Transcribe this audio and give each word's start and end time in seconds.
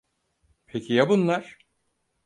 Peki 0.67 0.93
ya 0.93 1.09
bunlar? 1.09 1.57